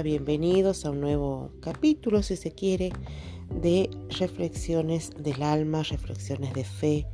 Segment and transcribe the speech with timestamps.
[0.00, 2.92] Bienvenidos a un nuevo capítulo, si se quiere,
[3.60, 7.06] de reflexiones del alma, reflexiones de fe,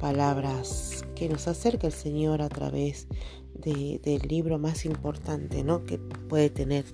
[0.00, 3.06] palabras que nos acerca el Señor a través
[3.54, 5.84] del libro más importante ¿no?
[5.84, 6.86] que puede tener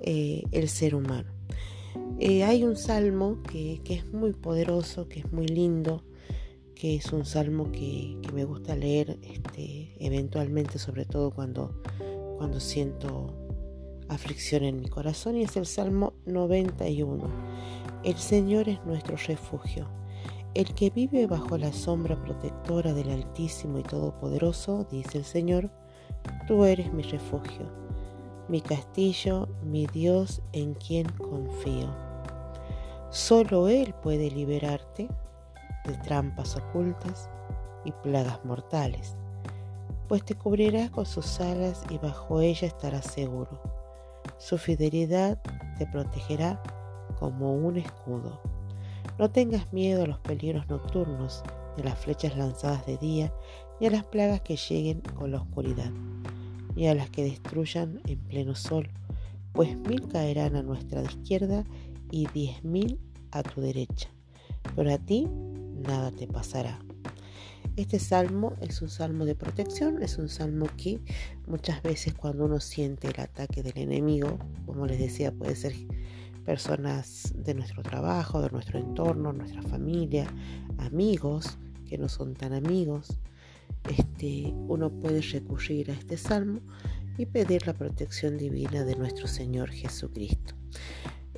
[0.00, 1.30] eh, el ser humano.
[2.18, 6.04] Eh, hay un salmo que, es muy poderoso, que es muy lindo,
[6.74, 11.82] que es un salmo que, me gusta leer este, eventualmente, sobre todo cuando,
[12.38, 13.45] cuando siento
[14.08, 17.24] aflicción en mi corazón, y es el Salmo 91.
[18.04, 19.88] El Señor es nuestro refugio.
[20.54, 25.70] El que vive bajo la sombra protectora del Altísimo y Todopoderoso, dice el Señor,
[26.46, 27.70] tú eres mi refugio,
[28.48, 31.94] mi castillo, mi Dios en quien confío.
[33.10, 35.08] Solo Él puede liberarte
[35.84, 37.28] de trampas ocultas
[37.84, 39.16] y plagas mortales,
[40.08, 43.85] pues te cubrirá con sus alas y bajo ella estarás seguro.
[44.38, 45.40] Su fidelidad
[45.78, 46.62] te protegerá
[47.18, 48.40] como un escudo.
[49.18, 51.42] No tengas miedo a los peligros nocturnos,
[51.76, 53.32] ni a las flechas lanzadas de día,
[53.80, 55.90] ni a las plagas que lleguen con la oscuridad,
[56.74, 58.90] ni a las que destruyan en pleno sol,
[59.52, 61.64] pues mil caerán a nuestra izquierda
[62.10, 64.10] y diez mil a tu derecha,
[64.74, 65.26] pero a ti
[65.86, 66.78] nada te pasará.
[67.74, 71.00] Este salmo es un salmo de protección, es un salmo que
[71.46, 75.74] muchas veces cuando uno siente el ataque del enemigo, como les decía, puede ser
[76.44, 80.26] personas de nuestro trabajo, de nuestro entorno, nuestra familia,
[80.78, 81.58] amigos
[81.88, 83.18] que no son tan amigos,
[83.90, 86.60] este, uno puede recurrir a este salmo
[87.18, 90.54] y pedir la protección divina de nuestro Señor Jesucristo.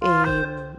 [0.00, 0.76] Em,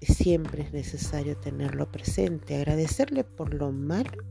[0.00, 4.22] siempre es necesario tenerlo presente, agradecerle por lo malo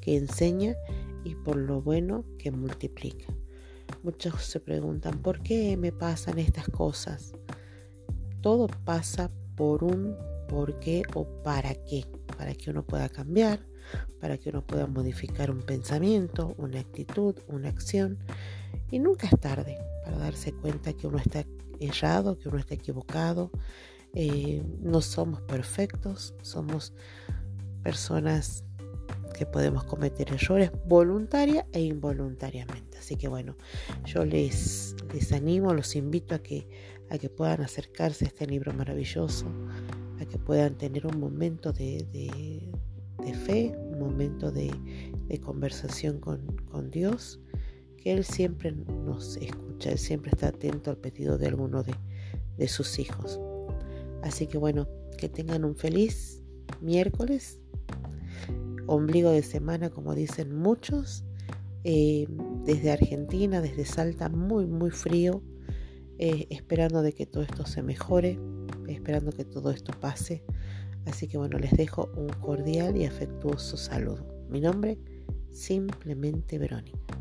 [0.00, 0.74] que enseña
[1.24, 3.26] y por lo bueno que multiplica.
[4.02, 7.32] Muchos se preguntan, ¿por qué me pasan estas cosas?
[8.40, 10.16] todo pasa por un
[10.48, 12.06] por qué o para qué,
[12.36, 13.60] para que uno pueda cambiar,
[14.20, 18.18] para que uno pueda modificar un pensamiento, una actitud, una acción.
[18.90, 21.44] Y nunca es tarde para darse cuenta que uno está
[21.78, 23.50] errado, que uno está equivocado.
[24.12, 26.92] Eh, no somos perfectos, somos
[27.84, 28.64] personas
[29.40, 32.98] que podemos cometer errores voluntaria e involuntariamente.
[32.98, 33.56] Así que bueno,
[34.04, 36.68] yo les, les animo, los invito a que,
[37.08, 39.46] a que puedan acercarse a este libro maravilloso,
[40.20, 42.68] a que puedan tener un momento de,
[43.46, 44.70] fe, un momento de,
[45.42, 47.40] conversación con, Dios,
[47.96, 51.94] que Él siempre nos escucha, Él siempre está atento al pedido de alguno de,
[52.58, 53.40] de sus hijos.
[54.22, 54.86] Así que bueno,
[55.16, 56.42] que tengan un feliz
[56.82, 57.59] miércoles
[58.90, 61.24] ombligo de semana, como dicen muchos,
[61.84, 62.26] eh,
[62.64, 65.42] desde Argentina, desde Salta, muy, muy frío,
[66.18, 68.38] eh, esperando de que todo esto se mejore,
[68.88, 70.42] esperando que todo esto pase.
[71.06, 74.26] Así que bueno, les dejo un cordial y afectuoso saludo.
[74.50, 74.98] Mi nombre,
[75.50, 77.19] simplemente Verónica.